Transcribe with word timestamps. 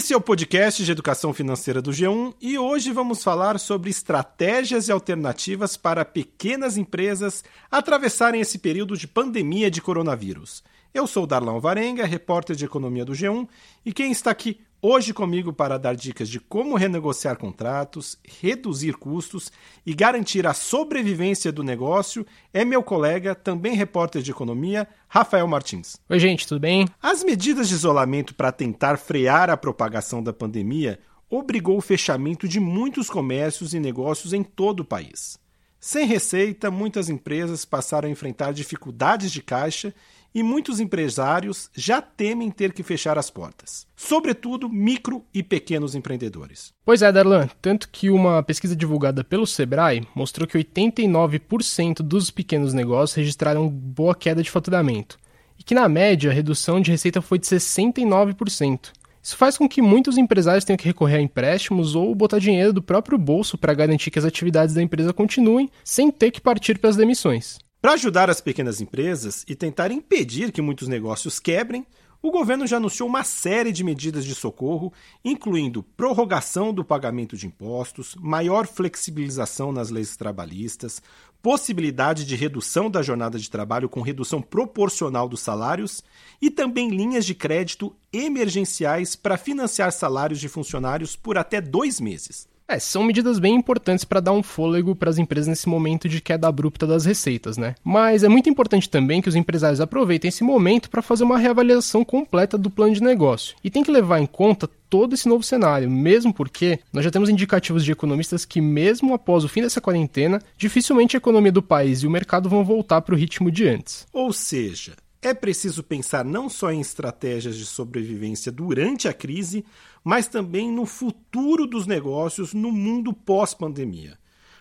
Esse 0.00 0.14
é 0.14 0.16
o 0.16 0.20
podcast 0.20 0.82
de 0.82 0.90
educação 0.90 1.34
financeira 1.34 1.82
do 1.82 1.90
G1 1.90 2.32
e 2.40 2.58
hoje 2.58 2.90
vamos 2.90 3.22
falar 3.22 3.60
sobre 3.60 3.90
estratégias 3.90 4.88
e 4.88 4.92
alternativas 4.92 5.76
para 5.76 6.06
pequenas 6.06 6.78
empresas 6.78 7.44
atravessarem 7.70 8.40
esse 8.40 8.58
período 8.58 8.96
de 8.96 9.06
pandemia 9.06 9.70
de 9.70 9.82
coronavírus. 9.82 10.64
Eu 10.94 11.06
sou 11.06 11.26
Darlan 11.26 11.60
Varenga, 11.60 12.06
repórter 12.06 12.56
de 12.56 12.64
economia 12.64 13.04
do 13.04 13.12
G1, 13.12 13.46
e 13.84 13.92
quem 13.92 14.10
está 14.10 14.30
aqui 14.30 14.62
hoje 14.82 15.12
comigo 15.12 15.52
para 15.52 15.78
dar 15.78 15.94
dicas 15.94 16.28
de 16.28 16.40
como 16.40 16.76
renegociar 16.76 17.36
contratos, 17.36 18.18
reduzir 18.40 18.94
custos 18.94 19.52
e 19.84 19.94
garantir 19.94 20.46
a 20.46 20.54
sobrevivência 20.54 21.52
do 21.52 21.62
negócio 21.62 22.26
é 22.52 22.64
meu 22.64 22.82
colega, 22.82 23.34
também 23.34 23.74
repórter 23.74 24.22
de 24.22 24.30
economia, 24.30 24.88
Rafael 25.08 25.46
Martins. 25.46 25.96
Oi, 26.08 26.18
gente, 26.18 26.46
tudo 26.46 26.60
bem? 26.60 26.86
As 27.02 27.22
medidas 27.22 27.68
de 27.68 27.74
isolamento 27.74 28.34
para 28.34 28.52
tentar 28.52 28.96
frear 28.96 29.50
a 29.50 29.56
propagação 29.56 30.22
da 30.22 30.32
pandemia 30.32 30.98
obrigou 31.28 31.76
o 31.76 31.82
fechamento 31.82 32.48
de 32.48 32.58
muitos 32.58 33.08
comércios 33.08 33.72
e 33.72 33.80
negócios 33.80 34.32
em 34.32 34.42
todo 34.42 34.80
o 34.80 34.84
país. 34.84 35.38
Sem 35.78 36.06
receita, 36.06 36.70
muitas 36.70 37.08
empresas 37.08 37.64
passaram 37.64 38.06
a 38.06 38.12
enfrentar 38.12 38.52
dificuldades 38.52 39.32
de 39.32 39.40
caixa 39.40 39.94
e 40.34 40.42
muitos 40.42 40.80
empresários 40.80 41.70
já 41.74 42.00
temem 42.00 42.50
ter 42.50 42.72
que 42.72 42.82
fechar 42.82 43.18
as 43.18 43.30
portas, 43.30 43.86
sobretudo 43.96 44.68
micro 44.68 45.24
e 45.32 45.42
pequenos 45.42 45.94
empreendedores. 45.94 46.72
Pois 46.84 47.02
é, 47.02 47.10
Darlan, 47.10 47.48
tanto 47.60 47.88
que 47.88 48.10
uma 48.10 48.42
pesquisa 48.42 48.76
divulgada 48.76 49.24
pelo 49.24 49.46
Sebrae 49.46 50.06
mostrou 50.14 50.46
que 50.46 50.58
89% 50.58 52.02
dos 52.02 52.30
pequenos 52.30 52.72
negócios 52.72 53.16
registraram 53.16 53.68
boa 53.68 54.14
queda 54.14 54.42
de 54.42 54.50
faturamento 54.50 55.18
e 55.58 55.62
que, 55.62 55.74
na 55.74 55.88
média, 55.88 56.30
a 56.30 56.34
redução 56.34 56.80
de 56.80 56.90
receita 56.90 57.20
foi 57.20 57.38
de 57.38 57.46
69%. 57.46 58.92
Isso 59.22 59.36
faz 59.36 59.58
com 59.58 59.68
que 59.68 59.82
muitos 59.82 60.16
empresários 60.16 60.64
tenham 60.64 60.78
que 60.78 60.86
recorrer 60.86 61.18
a 61.18 61.20
empréstimos 61.20 61.94
ou 61.94 62.14
botar 62.14 62.38
dinheiro 62.38 62.72
do 62.72 62.82
próprio 62.82 63.18
bolso 63.18 63.58
para 63.58 63.74
garantir 63.74 64.10
que 64.10 64.18
as 64.18 64.24
atividades 64.24 64.74
da 64.74 64.82
empresa 64.82 65.12
continuem 65.12 65.68
sem 65.84 66.10
ter 66.10 66.30
que 66.30 66.40
partir 66.40 66.78
para 66.78 66.88
as 66.88 66.96
demissões. 66.96 67.58
Para 67.80 67.94
ajudar 67.94 68.28
as 68.28 68.42
pequenas 68.42 68.82
empresas 68.82 69.42
e 69.48 69.54
tentar 69.54 69.90
impedir 69.90 70.52
que 70.52 70.60
muitos 70.60 70.86
negócios 70.86 71.40
quebrem, 71.40 71.86
o 72.20 72.30
governo 72.30 72.66
já 72.66 72.76
anunciou 72.76 73.08
uma 73.08 73.24
série 73.24 73.72
de 73.72 73.82
medidas 73.82 74.26
de 74.26 74.34
socorro, 74.34 74.92
incluindo 75.24 75.82
prorrogação 75.82 76.74
do 76.74 76.84
pagamento 76.84 77.38
de 77.38 77.46
impostos, 77.46 78.14
maior 78.16 78.66
flexibilização 78.66 79.72
nas 79.72 79.88
leis 79.88 80.14
trabalhistas, 80.14 81.02
possibilidade 81.40 82.26
de 82.26 82.36
redução 82.36 82.90
da 82.90 83.00
jornada 83.00 83.38
de 83.38 83.48
trabalho 83.48 83.88
com 83.88 84.02
redução 84.02 84.42
proporcional 84.42 85.26
dos 85.26 85.40
salários 85.40 86.04
e 86.38 86.50
também 86.50 86.90
linhas 86.90 87.24
de 87.24 87.34
crédito 87.34 87.96
emergenciais 88.12 89.16
para 89.16 89.38
financiar 89.38 89.90
salários 89.90 90.38
de 90.38 90.50
funcionários 90.50 91.16
por 91.16 91.38
até 91.38 91.62
dois 91.62 91.98
meses. 91.98 92.49
É, 92.70 92.78
são 92.78 93.02
medidas 93.02 93.40
bem 93.40 93.56
importantes 93.56 94.04
para 94.04 94.20
dar 94.20 94.30
um 94.30 94.44
fôlego 94.44 94.94
para 94.94 95.10
as 95.10 95.18
empresas 95.18 95.48
nesse 95.48 95.68
momento 95.68 96.08
de 96.08 96.20
queda 96.20 96.46
abrupta 96.46 96.86
das 96.86 97.04
receitas, 97.04 97.56
né? 97.56 97.74
Mas 97.82 98.22
é 98.22 98.28
muito 98.28 98.48
importante 98.48 98.88
também 98.88 99.20
que 99.20 99.28
os 99.28 99.34
empresários 99.34 99.80
aproveitem 99.80 100.28
esse 100.28 100.44
momento 100.44 100.88
para 100.88 101.02
fazer 101.02 101.24
uma 101.24 101.36
reavaliação 101.36 102.04
completa 102.04 102.56
do 102.56 102.70
plano 102.70 102.94
de 102.94 103.02
negócio. 103.02 103.56
E 103.64 103.70
tem 103.70 103.82
que 103.82 103.90
levar 103.90 104.20
em 104.20 104.26
conta 104.26 104.70
todo 104.88 105.14
esse 105.14 105.28
novo 105.28 105.42
cenário, 105.42 105.90
mesmo 105.90 106.32
porque 106.32 106.78
nós 106.92 107.04
já 107.04 107.10
temos 107.10 107.28
indicativos 107.28 107.84
de 107.84 107.90
economistas 107.90 108.44
que, 108.44 108.60
mesmo 108.60 109.14
após 109.14 109.42
o 109.42 109.48
fim 109.48 109.62
dessa 109.62 109.80
quarentena, 109.80 110.40
dificilmente 110.56 111.16
a 111.16 111.18
economia 111.18 111.50
do 111.50 111.62
país 111.62 112.04
e 112.04 112.06
o 112.06 112.10
mercado 112.10 112.48
vão 112.48 112.64
voltar 112.64 113.00
para 113.00 113.16
o 113.16 113.18
ritmo 113.18 113.50
de 113.50 113.66
antes. 113.66 114.06
Ou 114.12 114.32
seja, 114.32 114.92
é 115.22 115.34
preciso 115.34 115.82
pensar 115.82 116.24
não 116.24 116.48
só 116.48 116.72
em 116.72 116.80
estratégias 116.80 117.56
de 117.56 117.66
sobrevivência 117.66 118.50
durante 118.50 119.06
a 119.06 119.12
crise, 119.12 119.64
mas 120.02 120.26
também 120.26 120.72
no 120.72 120.86
futuro 120.86 121.66
dos 121.66 121.86
negócios 121.86 122.54
no 122.54 122.72
mundo 122.72 123.12
pós-pandemia. 123.12 124.18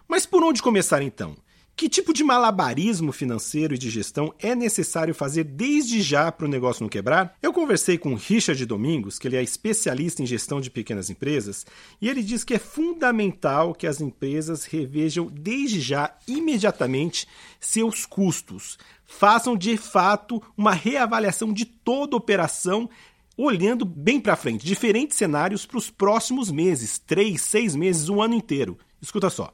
Mas 0.07 0.25
por 0.25 0.43
onde 0.43 0.61
começar 0.61 1.01
então? 1.01 1.37
Que 1.79 1.87
tipo 1.87 2.13
de 2.13 2.25
malabarismo 2.25 3.13
financeiro 3.13 3.73
e 3.73 3.77
de 3.77 3.89
gestão 3.89 4.33
é 4.37 4.53
necessário 4.53 5.15
fazer 5.15 5.45
desde 5.45 6.01
já 6.01 6.29
para 6.29 6.45
o 6.45 6.49
negócio 6.49 6.83
não 6.83 6.89
quebrar? 6.89 7.37
Eu 7.41 7.53
conversei 7.53 7.97
com 7.97 8.15
Richard 8.15 8.65
Domingos, 8.65 9.17
que 9.17 9.29
ele 9.29 9.37
é 9.37 9.41
especialista 9.41 10.21
em 10.21 10.25
gestão 10.25 10.59
de 10.59 10.69
pequenas 10.69 11.09
empresas, 11.09 11.65
e 12.01 12.09
ele 12.09 12.21
diz 12.21 12.43
que 12.43 12.53
é 12.53 12.59
fundamental 12.59 13.73
que 13.73 13.87
as 13.87 14.01
empresas 14.01 14.65
revejam 14.65 15.27
desde 15.31 15.79
já, 15.79 16.13
imediatamente, 16.27 17.25
seus 17.61 18.05
custos. 18.05 18.77
Façam 19.05 19.55
de 19.55 19.77
fato 19.77 20.43
uma 20.57 20.73
reavaliação 20.73 21.53
de 21.53 21.63
toda 21.63 22.17
operação 22.17 22.89
olhando 23.37 23.85
bem 23.85 24.19
para 24.19 24.35
frente, 24.35 24.65
diferentes 24.65 25.15
cenários 25.15 25.65
para 25.65 25.77
os 25.77 25.89
próximos 25.89 26.51
meses, 26.51 26.99
três, 26.99 27.41
seis 27.41 27.73
meses, 27.73 28.09
um 28.09 28.21
ano 28.21 28.33
inteiro. 28.33 28.77
Escuta 29.01 29.29
só. 29.29 29.53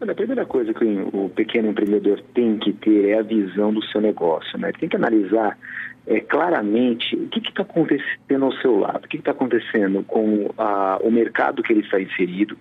A 0.00 0.14
primeira 0.14 0.46
coisa 0.46 0.72
que 0.72 0.84
o 1.12 1.28
pequeno 1.28 1.68
empreendedor 1.68 2.22
tem 2.32 2.56
que 2.58 2.72
ter 2.72 3.10
é 3.10 3.18
a 3.18 3.22
visão 3.22 3.72
do 3.72 3.84
seu 3.84 4.00
negócio. 4.00 4.58
Né? 4.58 4.70
Ele 4.70 4.78
tem 4.78 4.88
que 4.88 4.96
analisar 4.96 5.58
é, 6.06 6.20
claramente 6.20 7.14
o 7.14 7.28
que 7.28 7.38
está 7.40 7.62
acontecendo 7.62 8.44
ao 8.44 8.52
seu 8.54 8.78
lado, 8.78 9.04
o 9.04 9.08
que 9.08 9.18
está 9.18 9.32
acontecendo 9.32 10.02
com 10.04 10.50
a, 10.56 10.98
o 11.02 11.10
mercado 11.10 11.62
que 11.62 11.72
ele 11.72 11.82
está 11.82 12.00
inserido, 12.00 12.56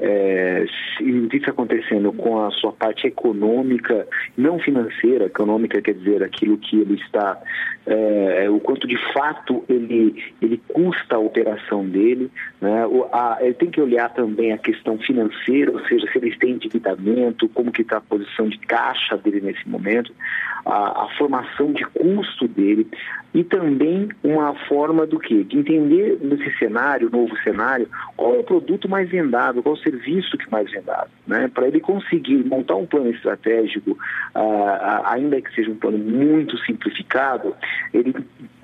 é, 0.00 0.64
o 1.00 1.28
que 1.28 1.36
está 1.36 1.52
acontecendo 1.52 2.12
com 2.12 2.44
a 2.44 2.50
sua 2.50 2.72
parte 2.72 3.06
econômica, 3.06 4.06
não 4.36 4.58
financeira, 4.58 5.26
econômica 5.26 5.80
quer 5.80 5.94
dizer 5.94 6.22
aquilo 6.22 6.58
que 6.58 6.80
ele 6.80 6.94
está, 6.94 7.38
é, 7.86 8.50
o 8.50 8.58
quanto 8.60 8.86
de 8.86 8.98
fato 9.12 9.64
ele, 9.68 10.22
ele 10.40 10.60
custa 10.68 11.16
a 11.16 11.20
operação 11.20 11.86
dele, 11.88 12.30
né? 12.60 12.86
o, 12.86 13.04
a, 13.12 13.38
ele 13.40 13.54
tem 13.54 13.70
que 13.70 13.80
olhar 13.80 14.12
também 14.12 14.52
a 14.52 14.58
questão 14.58 14.98
financeira, 14.98 15.70
ou 15.70 15.80
seja, 15.86 16.06
se 16.10 16.18
eles 16.18 16.36
têm 16.38 16.52
endividamento, 16.52 17.48
como 17.48 17.72
que 17.72 17.82
está 17.82 17.98
a 17.98 18.00
posição 18.00 18.48
de 18.48 18.58
caixa 18.58 19.16
dele 19.16 19.40
nesse 19.40 19.66
momento, 19.68 20.12
a, 20.64 21.04
a 21.04 21.08
formação 21.16 21.72
de 21.72 21.84
custo 21.86 22.48
dele 22.48 22.71
e 23.34 23.44
também 23.44 24.08
uma 24.22 24.54
forma 24.66 25.06
do 25.06 25.18
que? 25.18 25.44
De 25.44 25.58
entender 25.58 26.18
nesse 26.20 26.56
cenário, 26.58 27.10
novo 27.10 27.34
cenário, 27.42 27.88
qual 28.16 28.34
é 28.34 28.38
o 28.38 28.44
produto 28.44 28.88
mais 28.88 29.08
vendável, 29.08 29.62
qual 29.62 29.74
é 29.74 29.78
o 29.78 29.82
serviço 29.82 30.36
que 30.36 30.50
mais 30.50 30.70
vendável, 30.70 31.10
né? 31.26 31.50
Para 31.52 31.66
ele 31.66 31.80
conseguir 31.80 32.44
montar 32.44 32.76
um 32.76 32.86
plano 32.86 33.10
estratégico, 33.10 33.92
uh, 33.92 35.06
ainda 35.06 35.40
que 35.40 35.54
seja 35.54 35.70
um 35.70 35.76
plano 35.76 35.98
muito 35.98 36.58
simplificado, 36.58 37.54
ele 37.92 38.14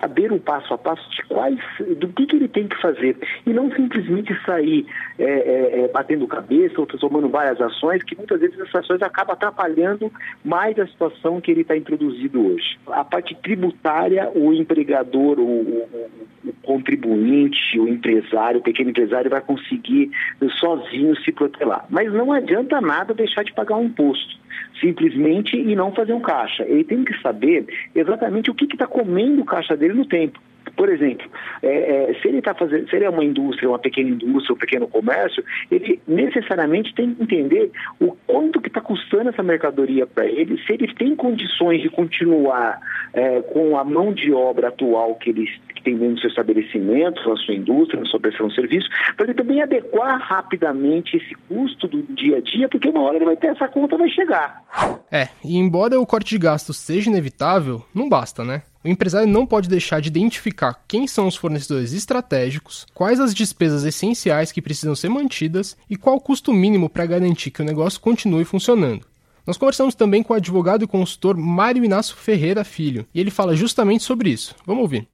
saber 0.01 0.33
o 0.33 0.39
passo 0.39 0.73
a 0.73 0.79
passo 0.79 1.09
de 1.11 1.23
quais, 1.25 1.59
do 1.97 2.09
que, 2.09 2.27
que 2.27 2.37
ele 2.37 2.49
tem 2.49 2.69
que 2.69 2.81
fazer 2.81 3.17
e 3.47 3.53
não 3.53 3.71
simplesmente 3.73 4.35
sair 4.45 4.87
é, 5.19 5.25
é, 5.25 5.81
é, 5.81 5.89
batendo 5.89 6.27
cabeça 6.27 6.81
ou 6.81 6.87
tomando 6.87 7.29
várias 7.29 7.61
ações, 7.61 8.03
que 8.03 8.17
muitas 8.17 8.41
vezes 8.41 8.59
essas 8.59 8.77
ações 8.77 9.03
acabam 9.03 9.35
atrapalhando 9.35 10.11
mais 10.45 10.79
a 10.79 10.87
situação 10.87 11.41
que 11.41 11.51
ele 11.51 11.63
está 11.63 11.77
introduzido 11.77 12.47
hoje. 12.47 12.79
A 12.89 13.05
parte 13.05 13.35
tributária, 13.35 14.31
o 14.35 14.53
empregador, 14.53 15.39
o, 15.39 15.43
o, 15.43 16.11
o 16.45 16.53
contribuinte, 16.63 17.79
o 17.79 17.89
empresário, 17.89 18.61
o 18.61 18.63
pequeno 18.63 18.91
empresário 18.91 19.31
vai 19.31 19.41
conseguir 19.41 20.11
sozinho 20.59 21.17
se 21.23 21.33
protelar. 21.33 21.85
Mas 21.91 22.13
não 22.13 22.33
adianta 22.33 22.81
nada 22.81 23.13
deixar 23.15 23.43
de 23.43 23.53
pagar 23.53 23.77
um 23.77 23.85
imposto 23.85 24.39
simplesmente 24.81 25.57
e 25.57 25.75
não 25.75 25.93
fazer 25.93 26.13
um 26.13 26.21
caixa. 26.21 26.65
Ele 26.65 26.85
tem 26.85 27.05
que 27.05 27.19
saber 27.21 27.67
exatamente 27.95 28.51
o 28.51 28.55
que 28.55 28.65
está 28.65 28.87
comendo 28.87 29.43
o 29.43 29.45
caixa 29.45 29.77
dele 29.77 29.95
no 29.95 30.07
tempo. 30.07 30.41
Por 30.79 30.89
exemplo, 30.89 31.29
é, 31.61 32.11
é, 32.11 32.15
se 32.23 32.29
ele 32.29 32.39
está 32.39 32.55
fazendo, 32.55 32.89
se 32.89 32.95
ele 32.95 33.05
é 33.05 33.11
uma 33.11 33.25
indústria, 33.25 33.69
uma 33.69 33.81
pequena 33.81 34.11
indústria, 34.11 34.55
um 34.55 34.59
pequeno 34.59 34.87
comércio, 34.87 35.43
ele 35.73 36.01
necessariamente 36.07 36.95
tem 36.95 37.13
que 37.13 37.23
entender 37.25 37.73
o 38.01 38.17
quanto 38.29 38.61
que 38.61 38.69
está 38.69 38.81
custando 38.81 39.31
essa 39.31 39.43
mercadoria 39.43 40.07
para 40.07 40.25
ele, 40.25 40.57
se 40.65 40.73
ele 40.73 40.95
tem 40.95 41.17
condições 41.17 41.83
de 41.83 41.91
continuar 41.91 42.79
é, 43.13 43.41
com 43.43 43.77
a 43.77 43.83
mão 43.83 44.13
de 44.13 44.33
obra 44.33 44.69
atual 44.69 45.17
que 45.17 45.31
ele 45.31 45.49
tem 45.83 45.97
dentro 45.97 46.15
do 46.15 46.21
seu 46.21 46.31
estabelecimento, 46.31 47.29
na 47.29 47.37
sua 47.37 47.55
indústria, 47.55 48.01
na 48.01 48.07
sua 48.07 48.21
prestação 48.21 48.47
de 48.47 48.55
serviço, 48.55 48.89
para 49.17 49.27
ele 49.27 49.35
também 49.35 49.61
adequar 49.61 50.21
rapidamente 50.21 51.17
esse 51.17 51.35
custo 51.49 51.89
do 51.89 52.03
dia 52.15 52.37
a 52.37 52.41
dia, 52.41 52.69
porque 52.69 52.89
uma 52.89 53.03
hora 53.03 53.17
ele 53.17 53.25
vai 53.25 53.37
ter 53.37 53.49
essa 53.49 53.67
conta 53.67 53.97
vai 53.97 54.09
chegar. 54.11 54.63
É, 55.11 55.29
e 55.45 55.57
embora 55.57 55.99
o 55.99 56.07
corte 56.07 56.31
de 56.31 56.39
gastos 56.39 56.77
seja 56.77 57.11
inevitável, 57.11 57.83
não 57.93 58.09
basta, 58.09 58.45
né? 58.45 58.63
O 58.89 58.91
empresário 58.91 59.29
não 59.29 59.45
pode 59.45 59.69
deixar 59.69 60.01
de 60.01 60.09
identificar 60.09 60.83
quem 60.89 61.07
são 61.07 61.27
os 61.27 61.37
fornecedores 61.37 61.93
estratégicos, 61.93 62.87
quais 62.95 63.21
as 63.21 63.35
despesas 63.35 63.85
essenciais 63.85 64.51
que 64.51 64.63
precisam 64.63 64.97
ser 64.97 65.11
mantidas 65.11 65.77
e 65.91 65.95
qual 65.95 66.17
o 66.17 66.21
custo 66.21 66.55
mínimo 66.55 66.89
para 66.89 67.05
garantir 67.05 67.51
que 67.51 67.61
o 67.61 67.65
negócio 67.67 68.01
continue 68.01 68.47
funcionando. 68.47 69.05
Nós 69.47 69.59
conversamos 69.59 69.95
também 69.95 70.23
com 70.23 70.33
o 70.33 70.37
advogado 70.37 70.85
e 70.85 70.89
consultor 70.89 71.37
Mário 71.37 71.85
Inácio 71.85 72.17
Ferreira 72.17 72.65
Filho, 72.65 73.05
e 73.15 73.21
ele 73.21 73.31
fala 73.31 73.55
justamente 73.55 74.05
sobre 74.05 74.31
isso. 74.31 74.57
Vamos 74.65 74.81
ouvir. 74.81 75.07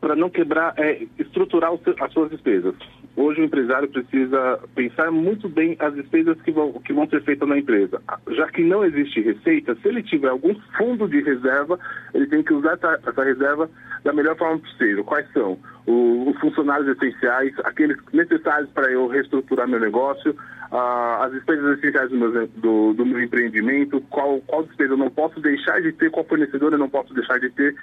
Para 0.00 0.14
não 0.14 0.30
quebrar, 0.30 0.74
é 0.78 1.02
estruturar 1.18 1.72
as 2.00 2.12
suas 2.12 2.30
despesas. 2.30 2.76
Hoje 3.20 3.40
o 3.40 3.44
empresário 3.44 3.88
precisa 3.88 4.60
pensar 4.76 5.10
muito 5.10 5.48
bem 5.48 5.76
as 5.80 5.92
despesas 5.92 6.40
que 6.42 6.52
vão, 6.52 6.74
que 6.74 6.92
vão 6.92 7.08
ser 7.08 7.20
feitas 7.24 7.48
na 7.48 7.58
empresa. 7.58 8.00
Já 8.28 8.46
que 8.46 8.62
não 8.62 8.84
existe 8.84 9.20
receita, 9.20 9.74
se 9.74 9.88
ele 9.88 10.04
tiver 10.04 10.28
algum 10.28 10.54
fundo 10.76 11.08
de 11.08 11.20
reserva, 11.20 11.80
ele 12.14 12.28
tem 12.28 12.44
que 12.44 12.54
usar 12.54 12.74
essa, 12.74 13.00
essa 13.04 13.24
reserva 13.24 13.68
da 14.04 14.12
melhor 14.12 14.36
forma 14.36 14.60
possível. 14.60 15.02
Quais 15.02 15.26
são? 15.32 15.58
os 15.88 16.38
funcionários 16.38 16.86
essenciais, 16.88 17.54
aqueles 17.64 17.96
necessários 18.12 18.70
para 18.72 18.90
eu 18.92 19.06
reestruturar 19.06 19.66
meu 19.66 19.80
negócio, 19.80 20.36
as 20.70 21.32
despesas 21.32 21.78
essenciais 21.78 22.10
do 22.10 22.16
meu, 22.16 22.46
do, 22.48 22.92
do 22.92 23.06
meu 23.06 23.22
empreendimento, 23.22 24.00
qual, 24.10 24.38
qual 24.42 24.64
despesa 24.64 24.92
eu 24.92 24.98
não 24.98 25.10
posso 25.10 25.40
deixar 25.40 25.80
de 25.80 25.92
ter, 25.92 26.10
qual 26.10 26.26
fornecedor 26.26 26.72
eu 26.72 26.78
não 26.78 26.90
posso 26.90 27.14
deixar 27.14 27.40
de 27.40 27.48
ter. 27.50 27.74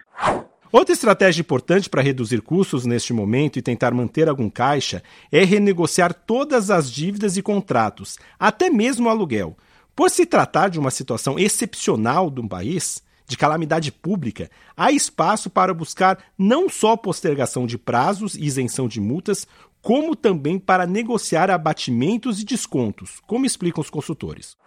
Outra 0.75 0.91
estratégia 0.91 1.39
importante 1.39 1.89
para 1.89 2.01
reduzir 2.01 2.41
custos 2.41 2.85
neste 2.85 3.13
momento 3.13 3.57
e 3.57 3.61
tentar 3.61 3.93
manter 3.93 4.27
algum 4.27 4.49
caixa 4.49 5.01
é 5.31 5.41
renegociar 5.45 6.13
todas 6.13 6.69
as 6.69 6.91
dívidas 6.91 7.37
e 7.37 7.41
contratos, 7.41 8.17
até 8.37 8.69
mesmo 8.69 9.07
o 9.07 9.09
aluguel. 9.09 9.55
Por 9.95 10.09
se 10.09 10.25
tratar 10.25 10.67
de 10.67 10.77
uma 10.77 10.91
situação 10.91 11.39
excepcional 11.39 12.29
do 12.29 12.45
país, 12.45 13.01
de 13.25 13.37
calamidade 13.37 13.89
pública, 13.89 14.51
há 14.75 14.91
espaço 14.91 15.49
para 15.49 15.73
buscar 15.73 16.19
não 16.37 16.67
só 16.67 16.97
postergação 16.97 17.65
de 17.65 17.77
prazos 17.77 18.35
e 18.35 18.43
isenção 18.43 18.89
de 18.89 18.99
multas, 18.99 19.47
como 19.81 20.13
também 20.13 20.59
para 20.59 20.85
negociar 20.85 21.49
abatimentos 21.49 22.41
e 22.41 22.43
descontos, 22.43 23.21
como 23.25 23.45
explicam 23.45 23.79
os 23.79 23.89
consultores. 23.89 24.57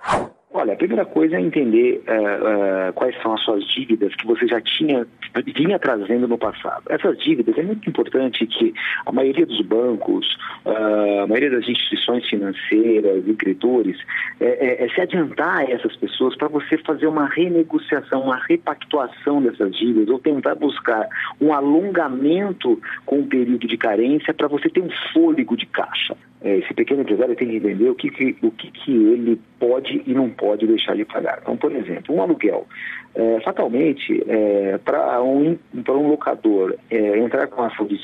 Olha, 0.50 0.73
a 0.73 0.77
primeira 0.77 1.05
coisa 1.05 1.37
é 1.37 1.41
entender 1.41 2.03
uh, 2.09 2.89
uh, 2.89 2.93
quais 2.95 3.15
são 3.23 3.35
as 3.35 3.41
suas 3.43 3.65
dívidas 3.65 4.15
que 4.15 4.27
você 4.27 4.47
já 4.47 4.61
tinha 4.62 5.06
vinha 5.55 5.79
trazendo 5.79 6.27
no 6.27 6.39
passado. 6.39 6.85
Essas 6.89 7.19
dívidas 7.19 7.56
é 7.59 7.62
muito 7.62 7.89
importante 7.89 8.47
que 8.47 8.73
a 9.05 9.12
maioria 9.12 9.45
dos 9.45 9.61
bancos, 9.61 10.27
uh, 10.65 11.23
a 11.23 11.27
maioria 11.27 11.50
das 11.50 11.69
instituições 11.69 12.27
financeiras 12.27 13.25
e 13.27 13.35
credores 13.35 13.99
é, 14.41 14.47
é, 14.47 14.85
é 14.87 14.89
se 14.89 15.00
adiantar 15.03 15.59
a 15.59 15.71
essas 15.71 15.95
pessoas 15.97 16.35
para 16.35 16.49
você 16.49 16.79
fazer 16.79 17.06
uma 17.06 17.27
renegociação, 17.27 18.23
uma 18.23 18.43
repactuação 18.47 19.43
dessas 19.43 19.77
dívidas 19.77 20.09
ou 20.09 20.19
tentar 20.19 20.55
buscar 20.55 21.06
um 21.41 21.53
alongamento 21.53 22.81
com 23.05 23.21
o 23.21 23.27
período 23.27 23.67
de 23.67 23.77
carência 23.77 24.33
para 24.33 24.49
você 24.49 24.71
ter 24.71 24.81
um 24.81 24.91
fôlego 25.12 25.56
de 25.56 25.67
caixa. 25.67 26.17
É, 26.43 26.56
esse 26.58 26.73
pequeno 26.73 27.02
empresário 27.02 27.35
tem 27.35 27.49
que 27.49 27.56
entender 27.56 27.88
o 27.88 27.94
que, 27.94 28.11
que 28.11 28.37
o 28.43 28.50
que, 28.50 28.70
que 28.70 28.93
ele 28.93 29.40
pode 29.58 30.02
e 30.06 30.14
não 30.14 30.31
pode 30.31 30.67
deixar 30.67 30.94
de 30.94 31.05
pagar. 31.05 31.40
Então, 31.43 31.56
por 31.56 31.73
exemplo, 31.73 32.14
um 32.14 32.23
aluguel. 32.23 32.67
É, 33.14 33.40
fatalmente, 33.40 34.23
é, 34.29 34.79
para 34.79 35.20
um, 35.23 35.58
um 35.75 36.08
locador 36.08 36.76
é, 36.90 37.19
entrar 37.19 37.49
com 37.49 37.62
ação 37.62 37.87
de 37.87 37.99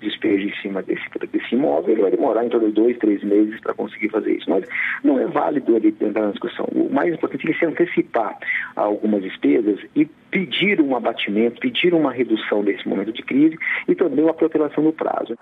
despejo 0.00 0.48
em 0.48 0.54
cima 0.62 0.82
desse, 0.82 1.02
desse 1.32 1.54
imóvel, 1.54 1.92
ele 1.92 2.02
vai 2.02 2.10
demorar 2.12 2.44
em 2.44 2.48
torno 2.48 2.68
de 2.68 2.74
dois, 2.74 2.96
três 2.98 3.24
meses 3.24 3.58
para 3.60 3.74
conseguir 3.74 4.10
fazer 4.10 4.32
isso. 4.32 4.48
Mas 4.48 4.64
não 5.02 5.18
é 5.18 5.26
válido 5.26 5.74
ele 5.74 5.88
entrar 6.00 6.26
na 6.26 6.30
discussão. 6.30 6.66
O 6.72 6.88
mais 6.92 7.12
importante 7.12 7.50
é 7.50 7.54
se 7.54 7.64
antecipar 7.64 8.38
algumas 8.76 9.22
despesas 9.22 9.80
e 9.96 10.04
pedir 10.30 10.80
um 10.80 10.94
abatimento, 10.94 11.60
pedir 11.60 11.92
uma 11.92 12.12
redução 12.12 12.62
desse 12.62 12.86
momento 12.86 13.12
de 13.12 13.22
crise 13.22 13.58
e 13.88 13.94
também 13.96 14.24
uma 14.24 14.34
protelação 14.34 14.84
do 14.84 14.92
prazo. 14.92 15.36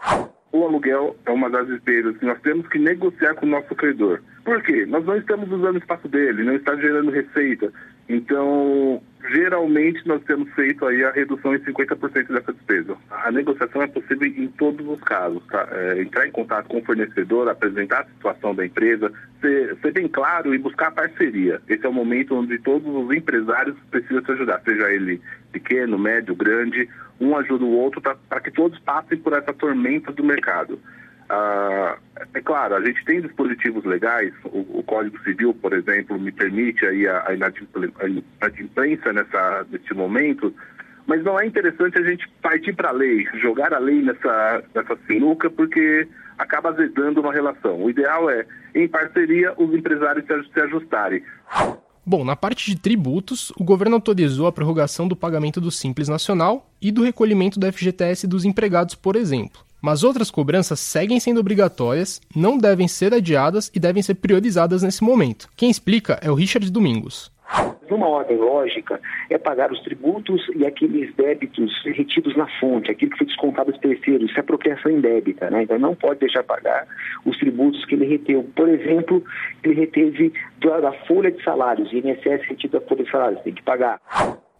O 0.51 0.65
aluguel 0.65 1.15
é 1.27 1.31
uma 1.31 1.51
das 1.51 1.67
despesas 1.67 2.17
que 2.17 2.25
nós 2.25 2.41
temos 2.41 2.67
que 2.69 2.79
negociar 2.79 3.35
com 3.35 3.45
o 3.45 3.51
nosso 3.51 3.75
credor. 3.75 4.21
Por 4.45 4.63
quê? 4.63 4.87
Nós 4.87 5.05
não 5.05 5.17
estamos 5.17 5.51
usando 5.51 5.75
o 5.75 5.79
espaço 5.79 6.09
dele, 6.09 6.43
não 6.43 6.55
está 6.55 6.75
gerando 6.77 7.11
receita. 7.11 7.71
Então, 8.09 9.03
geralmente 9.31 10.07
nós 10.09 10.23
temos 10.25 10.51
feito 10.55 10.87
aí 10.87 11.05
a 11.05 11.11
redução 11.11 11.55
em 11.55 11.59
50% 11.59 12.29
dessa 12.29 12.55
despesa. 12.55 12.97
A 13.11 13.31
negociação 13.31 13.83
é 13.83 13.87
possível 13.87 14.27
em 14.27 14.49
todos 14.49 14.87
os 14.89 14.99
casos, 15.03 15.45
tá? 15.49 15.69
É, 15.71 16.01
entrar 16.01 16.27
em 16.27 16.31
contato 16.31 16.69
com 16.69 16.79
o 16.79 16.85
fornecedor, 16.85 17.49
apresentar 17.49 18.01
a 18.01 18.07
situação 18.07 18.55
da 18.55 18.65
empresa, 18.65 19.13
ser, 19.43 19.77
ser, 19.83 19.93
bem 19.93 20.09
claro 20.09 20.55
e 20.55 20.59
buscar 20.59 20.91
parceria. 20.93 21.61
Esse 21.69 21.85
é 21.85 21.89
o 21.89 21.93
momento 21.93 22.35
onde 22.35 22.59
todos 22.59 22.87
os 22.87 23.15
empresários 23.15 23.77
precisam 23.91 24.25
se 24.25 24.33
ajudar, 24.33 24.63
seja 24.65 24.91
ele 24.91 25.21
pequeno, 25.53 25.99
médio, 25.99 26.35
grande, 26.35 26.89
um 27.21 27.37
ajuda 27.37 27.65
o 27.65 27.77
outro 27.77 28.01
para 28.01 28.41
que 28.41 28.51
todos 28.51 28.79
passem 28.81 29.19
por 29.19 29.33
essa 29.33 29.53
tormenta 29.53 30.13
do 30.13 30.25
mercado. 30.25 30.79
Ah, 31.29 31.99
é 32.33 32.41
claro, 32.41 32.75
a 32.75 32.85
gente 32.85 33.05
tem 33.05 33.21
dispositivos 33.21 33.85
legais, 33.85 34.33
o, 34.45 34.79
o, 34.79 34.83
Código 34.83 35.19
Civil, 35.23 35.53
por 35.53 35.75
exemplo, 35.75 36.19
me 36.19 36.33
permite 36.33 36.87
aí 36.87 37.07
a, 37.07 37.25
a 37.29 37.35
inadimplência 37.35 39.13
nessa, 39.13 39.67
nesse 39.71 39.93
momento, 39.93 40.55
mas 41.07 41.23
não 41.23 41.39
é 41.39 41.47
interessante 41.47 41.99
a 41.99 42.03
gente 42.03 42.27
partir 42.41 42.73
para 42.75 42.89
a 42.89 42.93
lei, 42.93 43.27
jogar 43.43 43.75
a 43.75 43.79
lei 43.79 44.01
nessa, 44.01 44.65
nessa 44.75 44.97
sinuca, 45.07 45.51
porque 45.51 46.09
acaba 46.39 46.71
azedando 46.71 47.21
uma 47.21 47.33
relação. 47.33 47.83
O 47.83 47.91
ideal 47.91 48.31
é, 48.31 48.47
em 48.75 48.89
parceria, 48.89 49.53
os 49.59 49.75
empresários 49.75 50.25
se 50.27 50.61
ajustarem. 50.61 51.23
Bom, 52.09 52.25
na 52.25 52.35
parte 52.35 52.71
de 52.71 52.75
tributos, 52.75 53.53
o 53.59 53.63
governo 53.63 53.97
autorizou 53.97 54.47
a 54.47 54.53
prorrogação 54.53 55.07
do 55.07 55.15
pagamento 55.15 55.61
do 55.61 55.71
Simples 55.71 56.09
Nacional 56.09 56.67
e 56.81 56.91
do 56.91 57.03
recolhimento 57.03 57.61
do 57.61 57.71
FGTS 57.71 58.27
dos 58.27 58.47
empregados, 58.47 58.95
por 58.95 59.15
exemplo. 59.15 59.61
Mas 59.79 60.03
outras 60.03 60.31
cobranças 60.31 60.81
seguem 60.81 61.21
sendo 61.21 61.39
obrigatórias, 61.39 62.19
não 62.35 62.57
devem 62.57 62.89
ser 62.89 63.13
adiadas 63.13 63.71
e 63.75 63.79
devem 63.79 64.03
ser 64.03 64.15
priorizadas 64.15 64.81
nesse 64.81 65.05
momento. 65.05 65.51
Quem 65.55 65.69
explica 65.69 66.19
é 66.23 66.31
o 66.31 66.35
Richard 66.35 66.71
Domingos. 66.71 67.31
Numa 67.91 68.09
ordem 68.09 68.37
lógica, 68.37 69.01
é 69.31 69.39
pagar 69.39 69.73
os 69.73 69.81
tributos 69.83 70.47
e 70.55 70.67
aqueles 70.67 71.15
débitos 71.15 71.73
retidos 71.85 72.37
na 72.37 72.47
fonte, 72.59 72.91
aquilo 72.91 73.13
que 73.13 73.19
foi 73.19 73.27
descontado 73.27 73.71
dos 73.71 73.81
terceiros, 73.81 74.29
isso 74.29 74.39
é 74.39 74.41
apropriação 74.41 74.91
indébita, 74.91 75.51
né? 75.51 75.63
Então 75.63 75.79
não 75.79 75.95
pode 75.95 76.21
deixar 76.21 76.43
pagar 76.43 76.87
os 77.25 77.37
tributos 77.39 77.85
que 77.85 77.95
ele 77.95 78.07
reteu. 78.07 78.45
Por 78.55 78.69
exemplo, 78.69 79.23
ele 79.63 79.75
reteve 79.75 80.33
da, 80.59 80.93
folha 81.07 81.31
de 81.31 81.43
salários, 81.43 81.93
INSS 81.93 82.47
retido 82.49 82.79
da 82.79 82.87
folha 82.87 83.05
de 83.05 83.11
salários, 83.11 83.43
tem 83.43 83.55
que 83.55 83.63
pagar. 83.63 84.01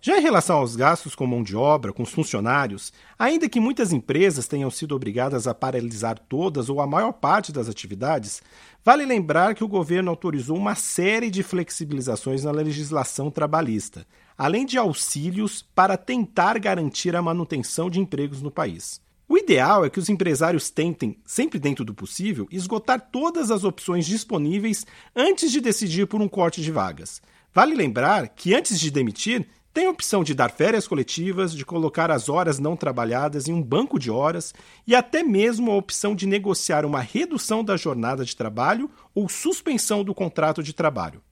Já 0.01 0.17
em 0.17 0.23
relação 0.23 0.59
aos 0.59 0.77
gastos 0.77 1.17
com 1.17 1.27
mão 1.27 1.43
de 1.43 1.57
obra, 1.57 1.93
com 1.93 2.05
os 2.05 2.13
funcionários, 2.13 2.93
ainda 3.19 3.49
que 3.49 3.59
muitas 3.59 3.93
empresas 3.93 4.47
tenham 4.47 4.71
sido 4.71 4.95
obrigadas 4.95 5.49
a 5.49 5.55
paralisar 5.55 6.19
todas 6.21 6.69
ou 6.69 6.81
a 6.81 6.87
maior 6.87 7.13
parte 7.13 7.51
das 7.51 7.69
atividades, 7.69 8.41
vale 8.85 9.05
lembrar 9.05 9.57
que 9.57 9.65
o 9.65 9.69
governo 9.69 10.11
autorizou 10.11 10.57
uma 10.57 10.77
série 10.77 11.31
de 11.33 11.43
flexibilizações 11.43 12.45
na 12.45 12.53
legislação 12.53 13.29
trabalhista, 13.29 14.07
além 14.37 14.65
de 14.65 14.79
auxílios 14.79 15.63
para 15.75 15.97
tentar 15.97 16.61
garantir 16.61 17.17
a 17.17 17.23
manutenção 17.23 17.91
de 17.91 17.99
empregos 17.99 18.41
no 18.41 18.53
país. 18.53 19.01
O 19.29 19.37
ideal 19.37 19.85
é 19.85 19.91
que 19.91 19.99
os 19.99 20.09
empresários 20.09 20.71
tentem, 20.71 21.19
sempre 21.27 21.59
dentro 21.59 21.85
do 21.85 21.93
possível, 21.93 22.47
esgotar 22.53 23.11
todas 23.11 23.51
as 23.51 23.65
opções 23.65 24.07
disponíveis 24.07 24.87
antes 25.15 25.51
de 25.51 25.61
decidir 25.61 26.07
por 26.07 26.23
um 26.23 26.29
corte 26.29 26.63
de 26.63 26.71
vagas. 26.71 27.21
Vale 27.53 27.75
lembrar 27.75 28.29
que 28.29 28.55
antes 28.55 28.79
de 28.79 28.91
demitir, 28.91 29.47
tem 29.79 29.87
a 29.87 29.91
opção 29.91 30.25
de 30.25 30.35
dar 30.35 30.51
férias 30.51 30.89
coletivas, 30.89 31.55
de 31.55 31.65
colocar 31.65 32.11
as 32.11 32.29
horas 32.29 32.59
não 32.59 32.75
trabalhadas 32.75 33.47
em 33.47 33.53
um 33.53 33.63
banco 33.63 33.97
de 33.97 34.11
horas 34.11 34.53
e 34.85 34.93
até 34.93 35.23
mesmo 35.23 35.71
a 35.71 35.77
opção 35.77 36.17
de 36.17 36.27
negociar 36.27 36.85
uma 36.85 37.01
redução 37.01 37.63
da 37.63 37.77
jornada 37.77 38.25
de 38.25 38.37
trabalho 38.37 38.91
ou 39.15 39.29
suspensão 39.29 40.03
do 40.03 40.13
contrato 40.13 40.65
de 40.65 40.75
trabalho. 40.75 41.23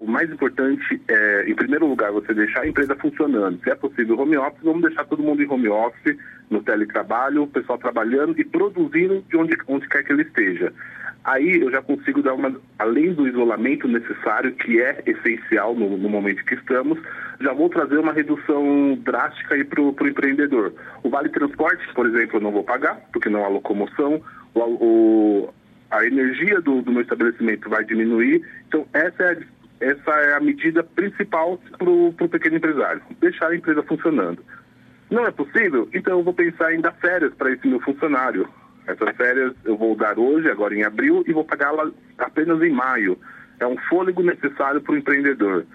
O 0.00 0.06
mais 0.06 0.30
importante 0.32 1.02
é, 1.06 1.50
em 1.50 1.54
primeiro 1.54 1.86
lugar, 1.86 2.10
você 2.12 2.32
deixar 2.32 2.62
a 2.62 2.66
empresa 2.66 2.96
funcionando. 2.96 3.62
Se 3.62 3.68
é 3.68 3.74
possível 3.74 4.18
home 4.18 4.38
office, 4.38 4.62
vamos 4.62 4.80
deixar 4.80 5.04
todo 5.04 5.22
mundo 5.22 5.42
em 5.42 5.46
home 5.46 5.68
office, 5.68 6.16
no 6.48 6.62
teletrabalho, 6.62 7.42
o 7.42 7.46
pessoal 7.46 7.76
trabalhando 7.76 8.40
e 8.40 8.44
produzindo 8.44 9.22
de 9.28 9.36
onde, 9.36 9.54
onde 9.68 9.86
quer 9.86 10.02
que 10.02 10.14
ele 10.14 10.22
esteja 10.22 10.72
aí 11.26 11.60
eu 11.60 11.70
já 11.70 11.82
consigo 11.82 12.22
dar 12.22 12.34
uma, 12.34 12.54
além 12.78 13.12
do 13.12 13.26
isolamento 13.26 13.88
necessário, 13.88 14.54
que 14.54 14.80
é 14.80 15.02
essencial 15.04 15.74
no, 15.74 15.98
no 15.98 16.08
momento 16.08 16.44
que 16.44 16.54
estamos, 16.54 16.98
já 17.40 17.52
vou 17.52 17.68
trazer 17.68 17.98
uma 17.98 18.12
redução 18.12 18.96
drástica 19.02 19.56
aí 19.56 19.64
para 19.64 19.82
o 19.82 20.08
empreendedor. 20.08 20.72
O 21.02 21.10
Vale 21.10 21.28
Transporte, 21.28 21.84
por 21.94 22.06
exemplo, 22.06 22.36
eu 22.36 22.40
não 22.40 22.52
vou 22.52 22.62
pagar, 22.62 23.00
porque 23.12 23.28
não 23.28 23.44
há 23.44 23.48
locomoção, 23.48 24.22
o, 24.54 24.60
o, 24.60 25.54
a 25.90 26.06
energia 26.06 26.60
do, 26.60 26.80
do, 26.80 26.92
meu 26.92 27.02
estabelecimento 27.02 27.68
vai 27.68 27.84
diminuir, 27.84 28.40
então 28.68 28.86
essa 28.92 29.22
é 29.24 29.32
a, 29.32 29.36
essa 29.80 30.10
é 30.12 30.34
a 30.34 30.40
medida 30.40 30.84
principal 30.84 31.60
para 31.76 31.90
o 31.90 32.28
pequeno 32.28 32.56
empresário, 32.56 33.02
deixar 33.20 33.48
a 33.48 33.56
empresa 33.56 33.82
funcionando. 33.82 34.42
Não 35.10 35.26
é 35.26 35.30
possível? 35.32 35.88
Então 35.92 36.18
eu 36.18 36.24
vou 36.24 36.34
pensar 36.34 36.72
em 36.72 36.80
dar 36.80 36.92
férias 36.92 37.34
para 37.34 37.50
esse 37.50 37.66
meu 37.66 37.80
funcionário 37.80 38.48
essas 38.86 39.16
férias 39.16 39.52
eu 39.64 39.76
vou 39.76 39.96
dar 39.96 40.18
hoje, 40.18 40.50
agora 40.50 40.74
em 40.74 40.84
abril, 40.84 41.24
e 41.26 41.32
vou 41.32 41.44
pagá-las 41.44 41.92
apenas 42.18 42.62
em 42.62 42.70
maio. 42.70 43.18
É 43.58 43.66
um 43.66 43.76
fôlego 43.88 44.22
necessário 44.22 44.80
para 44.80 44.92
o 44.92 44.98
empreendedor. 44.98 45.66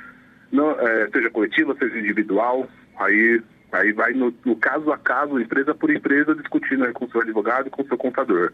Não, 0.52 0.72
é, 0.72 1.10
seja 1.10 1.30
coletiva, 1.30 1.76
seja 1.78 1.98
individual, 1.98 2.68
aí, 2.98 3.42
aí 3.72 3.92
vai 3.92 4.14
no, 4.14 4.34
no, 4.46 4.56
caso 4.56 4.92
a 4.92 4.98
caso, 4.98 5.40
empresa 5.40 5.74
por 5.74 5.92
empresa, 5.92 6.36
discutindo 6.36 6.92
com 6.94 7.06
o 7.06 7.12
seu 7.12 7.22
advogado 7.22 7.68
e 7.68 7.70
com 7.70 7.82
o 7.82 7.88
seu 7.88 7.98
contador. 7.98 8.52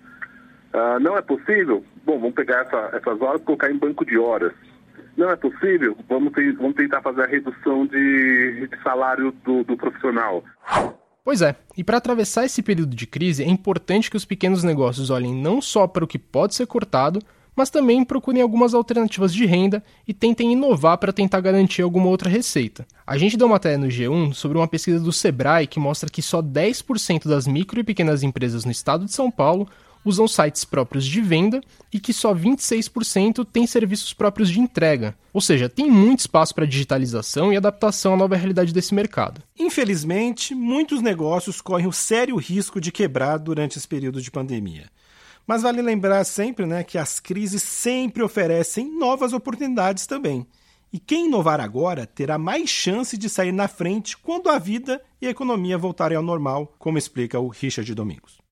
Uh, 0.74 1.00
não 1.00 1.18
é 1.18 1.22
possível? 1.22 1.84
Bom, 2.04 2.20
vamos 2.20 2.36
pegar 2.36 2.62
essa, 2.62 2.98
essas 2.98 3.22
horas 3.22 3.42
e 3.42 3.46
colocar 3.46 3.72
em 3.72 3.78
banco 3.78 4.06
de 4.06 4.18
horas. 4.18 4.54
Não 5.16 5.30
é 5.32 5.36
possível? 5.36 5.98
Vamos, 6.08 6.32
vamos 6.58 6.76
tentar 6.76 7.02
fazer 7.02 7.24
a 7.24 7.28
redução 7.28 7.88
de, 7.88 8.68
de 8.68 8.84
salário 8.84 9.32
do, 9.44 9.64
do 9.64 9.76
profissional. 9.76 10.44
Pois 11.28 11.42
é, 11.42 11.58
e 11.76 11.84
para 11.84 11.98
atravessar 11.98 12.46
esse 12.46 12.62
período 12.62 12.96
de 12.96 13.06
crise 13.06 13.44
é 13.44 13.50
importante 13.50 14.10
que 14.10 14.16
os 14.16 14.24
pequenos 14.24 14.64
negócios 14.64 15.10
olhem 15.10 15.36
não 15.36 15.62
só 15.62 15.86
para 15.86 16.06
o 16.06 16.08
que 16.08 16.18
pode 16.18 16.56
ser 16.56 16.66
cortado, 16.66 17.22
mas 17.54 17.70
também 17.70 18.06
procurem 18.06 18.42
algumas 18.42 18.74
alternativas 18.74 19.34
de 19.34 19.46
renda 19.46 19.84
e 20.08 20.14
tentem 20.14 20.54
inovar 20.54 20.98
para 20.98 21.12
tentar 21.12 21.42
garantir 21.42 21.82
alguma 21.82 22.08
outra 22.08 22.30
receita. 22.30 22.88
A 23.06 23.18
gente 23.18 23.36
deu 23.36 23.46
uma 23.46 23.56
matéria 23.56 23.78
no 23.78 23.88
G1 23.88 24.32
sobre 24.32 24.58
uma 24.58 24.70
pesquisa 24.70 25.02
do 25.02 25.12
Sebrae 25.12 25.68
que 25.68 25.82
mostra 25.82 26.10
que 26.10 26.22
só 26.22 26.42
10% 26.42 27.28
das 27.28 27.46
micro 27.46 27.78
e 27.78 27.84
pequenas 27.84 28.24
empresas 28.24 28.64
no 28.64 28.72
estado 28.72 29.04
de 29.04 29.12
São 29.12 29.30
Paulo 29.30 29.68
usam 30.08 30.28
sites 30.28 30.64
próprios 30.64 31.06
de 31.06 31.22
venda 31.22 31.62
e 31.92 32.00
que 32.00 32.14
só 32.14 32.34
26% 32.34 33.46
têm 33.46 33.68
serviços 33.68 34.14
próprios 34.14 34.50
de 34.50 34.60
entrega. 34.60 35.16
Ou 35.34 35.42
seja, 35.42 35.68
tem 35.68 35.92
muito 35.92 36.22
espaço 36.22 36.56
para 36.56 36.66
digitalização 36.66 37.52
e 37.52 37.58
adaptação 37.58 38.14
à 38.14 38.18
nova 38.18 38.36
realidade 38.36 38.74
desse 38.74 38.96
mercado. 38.96 39.44
Infelizmente, 39.60 40.56
muitos 40.56 41.02
negócios 41.02 41.62
correm 41.62 41.88
o 41.88 41.94
sério 41.94 42.38
risco 42.38 42.80
de 42.80 42.92
quebrar 42.92 43.38
durante 43.38 43.78
esse 43.78 43.88
período 43.88 44.22
de 44.22 44.32
pandemia. 44.32 44.90
Mas 45.46 45.62
vale 45.62 45.82
lembrar 45.82 46.24
sempre 46.24 46.66
né, 46.66 46.84
que 46.84 46.98
as 46.98 47.20
crises 47.20 47.62
sempre 47.62 48.24
oferecem 48.24 48.98
novas 48.98 49.34
oportunidades 49.34 50.08
também. 50.08 50.48
E 50.92 51.00
quem 51.00 51.28
inovar 51.28 51.60
agora 51.60 52.06
terá 52.06 52.38
mais 52.38 52.70
chance 52.70 53.18
de 53.18 53.30
sair 53.30 53.52
na 53.52 53.68
frente 53.68 54.18
quando 54.18 54.50
a 54.50 54.58
vida 54.58 55.02
e 55.22 55.28
a 55.28 55.30
economia 55.30 55.78
voltarem 55.78 56.18
ao 56.18 56.24
normal, 56.24 56.74
como 56.80 56.98
explica 56.98 57.40
o 57.40 57.50
Richard 57.50 57.94
Domingos. 57.94 58.47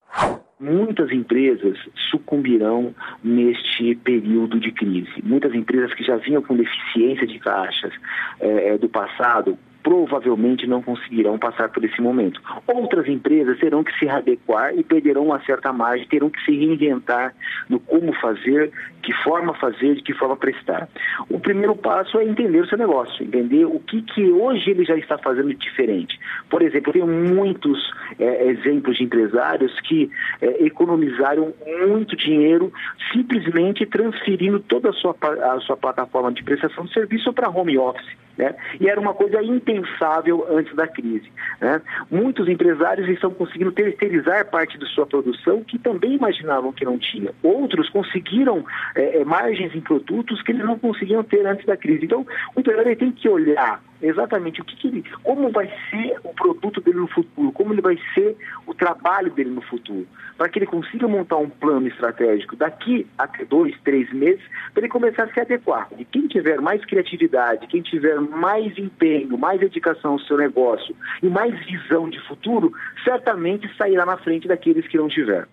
Muitas 0.66 1.12
empresas 1.12 1.78
sucumbirão 2.10 2.96
neste 3.24 3.94
período 3.96 4.60
de 4.60 4.72
crise. 4.72 5.14
Muitas 5.24 5.54
empresas 5.54 5.94
que 5.94 6.04
já 6.04 6.18
vinham 6.18 6.42
com 6.42 6.56
deficiência 6.56 7.28
de 7.28 7.38
caixas 7.38 7.94
é, 8.40 8.76
do 8.78 8.90
passado 8.90 9.58
provavelmente 9.86 10.66
não 10.66 10.82
conseguirão 10.82 11.38
passar 11.38 11.70
por 11.70 11.86
esse 11.86 12.02
momento. 12.02 12.42
Outras 12.66 13.08
empresas 13.08 13.60
terão 13.60 13.84
que 13.84 13.96
se 14.00 14.10
adequar 14.10 14.76
e 14.76 14.84
perderão 14.84 15.26
uma 15.26 15.40
certa 15.46 15.72
margem, 15.72 16.08
terão 16.08 16.28
que 16.28 16.44
se 16.44 16.58
reinventar 16.58 17.36
no 17.70 17.80
como 17.80 18.12
fazer, 18.14 18.72
que 19.04 19.14
forma 19.24 19.54
fazer, 19.54 19.94
de 19.94 20.02
que 20.02 20.12
forma 20.14 20.36
prestar. 20.36 20.90
O 21.30 21.40
primeiro 21.40 21.76
passo 21.76 22.18
é 22.18 22.26
entender 22.26 22.62
o 22.62 22.68
seu 22.68 22.80
negócio, 22.80 23.24
entender 23.24 23.66
o 23.66 23.80
que, 23.80 24.02
que 24.02 24.24
hoje 24.28 24.72
ele 24.72 24.84
já 24.84 24.98
está 24.98 25.20
fazendo 25.20 25.54
de 25.54 25.66
diferente. 25.76 26.20
Por 26.50 26.64
exemplo, 26.64 26.90
eu 26.90 26.94
tenho 26.94 27.08
muitos 27.08 27.94
é, 28.18 28.48
exemplos 28.48 28.98
de 28.98 29.04
empresários 29.04 29.80
que 29.82 30.10
é, 30.42 30.66
economizaram 30.66 31.54
muito 31.86 32.16
dinheiro 32.16 32.74
simplesmente 33.14 33.86
transferindo 33.86 34.60
toda 34.62 34.90
a 34.90 34.94
sua, 34.94 35.16
a 35.54 35.60
sua 35.60 35.78
plataforma 35.78 36.32
de 36.32 36.44
prestação 36.44 36.86
de 36.86 36.94
serviço 36.94 37.32
para 37.34 37.50
home 37.50 37.78
office. 37.78 38.25
Né? 38.38 38.54
E 38.80 38.90
era 38.90 39.00
uma 39.00 39.14
coisa 39.14 39.42
impensável 39.42 40.46
antes 40.50 40.76
da 40.76 40.88
crise. 40.88 41.32
Né? 41.60 41.82
Muitos 42.12 42.48
empresários 42.48 43.08
estão 43.10 43.32
conseguindo 43.32 43.72
terceirizar 43.72 44.50
parte 44.50 44.78
de 44.78 44.86
sua 44.88 45.06
produção 45.06 45.64
que 45.64 45.80
também 45.80 46.16
imaginavam 46.16 46.74
que 46.74 46.86
não 46.86 46.98
tinha. 46.98 47.32
Outros 47.42 47.90
conseguiram 47.90 48.66
é, 48.96 49.24
margens 49.24 49.74
em 49.74 49.82
produtos 49.82 50.42
que 50.42 50.52
eles 50.52 50.66
não 50.66 50.78
conseguiam 50.78 51.24
ter 51.24 51.46
antes 51.46 51.66
da 51.66 51.78
crise. 51.78 52.06
Então, 52.06 52.26
o 52.56 52.60
empresário 52.60 52.96
tem 52.98 53.12
que 53.12 53.30
olhar 53.30 53.82
exatamente 54.08 54.62
o 54.62 54.66
que, 54.66 54.76
que 54.76 54.88
ele, 54.88 55.04
como 55.24 55.50
vai 55.52 55.72
ser 55.90 56.20
o 56.24 56.34
produto 56.34 56.82
dele 56.82 57.00
no 57.00 57.08
futuro, 57.08 57.52
como 57.52 57.74
ele 57.74 57.82
vai 57.82 57.98
ser 58.14 58.36
o 58.66 58.74
trabalho 58.74 59.32
dele 59.32 59.50
no 59.50 59.62
futuro, 59.62 60.08
para 60.38 60.50
que 60.50 60.60
ele 60.60 60.66
consiga 60.66 61.08
montar 61.08 61.38
um 61.38 61.50
plano 61.50 61.88
estratégico 61.88 62.56
daqui 62.56 63.08
até 63.18 63.46
dois, 63.46 63.76
três 63.84 64.12
meses, 64.14 64.44
para 64.74 64.82
ele 64.82 64.90
começar 64.90 65.24
a 65.24 65.34
se 65.34 65.40
adequar. 65.40 65.88
E 65.98 66.06
quem 66.06 66.28
tiver 66.28 66.60
mais 66.62 66.84
criatividade, 66.86 67.68
quem 67.68 67.82
tiver 67.82 68.20
mais 68.20 68.78
empenho, 68.78 69.38
mais 69.38 69.60
dedicação 69.60 70.14
ao 70.14 70.20
seu 70.20 70.38
negócio 70.38 70.96
e 71.22 71.28
mais 71.28 71.54
visão 71.66 72.10
de 72.10 72.20
futuro, 72.28 72.72
certamente 73.04 73.70
sairá 73.78 74.06
na 74.06 74.18
frente 74.18 74.48
daqueles 74.48 74.88
que 74.88 74.98
não 74.98 75.08
tiver. 75.08 75.48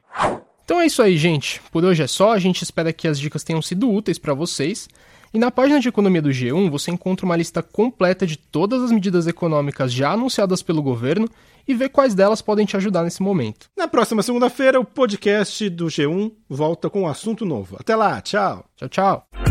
Então 0.64 0.80
é 0.80 0.86
isso 0.86 1.02
aí, 1.02 1.16
gente. 1.16 1.60
Por 1.70 1.84
hoje 1.84 2.02
é 2.02 2.06
só. 2.06 2.32
A 2.32 2.38
gente 2.38 2.62
espera 2.62 2.92
que 2.92 3.08
as 3.08 3.18
dicas 3.18 3.44
tenham 3.44 3.62
sido 3.62 3.90
úteis 3.90 4.18
para 4.18 4.34
vocês. 4.34 4.88
E 5.34 5.38
na 5.38 5.50
página 5.50 5.80
de 5.80 5.88
economia 5.88 6.20
do 6.20 6.28
G1 6.28 6.70
você 6.70 6.90
encontra 6.90 7.24
uma 7.24 7.36
lista 7.36 7.62
completa 7.62 8.26
de 8.26 8.36
todas 8.36 8.82
as 8.82 8.92
medidas 8.92 9.26
econômicas 9.26 9.90
já 9.90 10.12
anunciadas 10.12 10.62
pelo 10.62 10.82
governo 10.82 11.26
e 11.66 11.74
vê 11.74 11.88
quais 11.88 12.14
delas 12.14 12.42
podem 12.42 12.66
te 12.66 12.76
ajudar 12.76 13.02
nesse 13.02 13.22
momento. 13.22 13.70
Na 13.76 13.88
próxima 13.88 14.22
segunda-feira, 14.22 14.78
o 14.78 14.84
podcast 14.84 15.70
do 15.70 15.86
G1 15.86 16.32
volta 16.48 16.90
com 16.90 17.02
um 17.02 17.08
assunto 17.08 17.46
novo. 17.46 17.76
Até 17.78 17.96
lá, 17.96 18.20
tchau. 18.20 18.64
Tchau, 18.76 18.88
tchau. 18.88 19.41